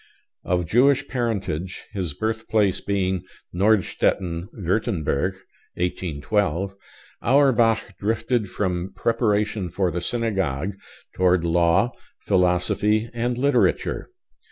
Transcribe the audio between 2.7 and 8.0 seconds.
being Nordstetten, Würtemberg (1812), Auerbach